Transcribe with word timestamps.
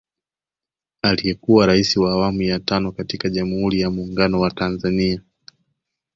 Aliyekuwa 1.01 1.65
Rais 1.67 1.97
wa 1.97 2.11
awamu 2.11 2.41
ya 2.41 2.59
tano 2.59 2.91
katika 2.91 3.29
Jamuhuri 3.29 3.79
ya 3.81 3.89
Munguno 3.89 4.39
wa 4.39 4.51
Tanzania 4.51 5.21